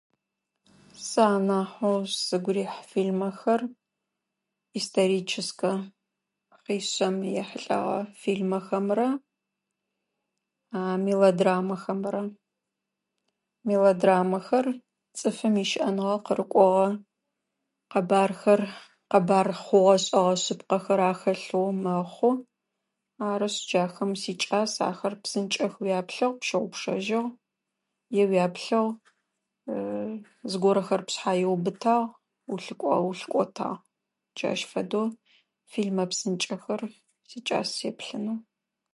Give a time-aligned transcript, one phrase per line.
[1.07, 3.61] Сэ анахьэу сыгу рихьырэ фильмэхэр
[4.79, 5.77] историческэм
[7.41, 9.07] ехьылӏагъэ фильмэхэмрэ
[11.05, 12.21] мелодрамэхэмрэ.
[13.67, 14.67] Мелодрамэхэр
[15.17, 16.87] цӏыфым ишӏэныгъэ къырыкӏугъэ
[17.91, 18.61] къэбэрхэр,
[19.11, 22.33] къабэр хъугъо-шӏыгъэ шъыпкъэхэр ахэлъэу мэхъу.
[23.29, 24.71] Арышъ дахэм сикӏас.
[24.89, 27.25] Ахэр псынкӏэу уяплъыгъ, пщыгъупщэжьыгъ
[28.21, 28.85] е уяплъыгъ,
[30.51, 32.09] зыгорэхэр пшъхьэ ыубытагъ,
[32.51, 33.81] улъыкӏотагъ.
[34.35, 35.07] Джащ фэдэу
[35.71, 36.81] фильмэ псынкӏэхэр
[37.29, 38.39] сикӏас сэплъынэу.